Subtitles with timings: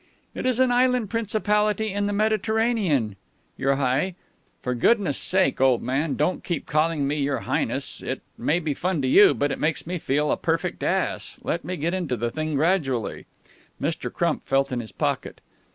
[0.33, 3.17] "It is an island principality in the Mediterranean,
[3.55, 4.15] Your High"
[4.63, 9.03] "For goodness' sake, old man, don't keep calling me 'Your Highness.' It may be fun
[9.03, 11.37] to you, but it makes me feel a perfect ass.
[11.43, 13.27] Let me get into the thing gradually."
[13.79, 14.11] Mr.
[14.11, 15.39] Crump felt in his pocket.